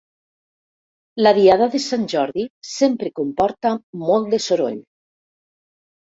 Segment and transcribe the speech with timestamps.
[1.25, 3.73] La diada de Sant Jordi sempre comporta
[4.05, 4.79] molt de soroll.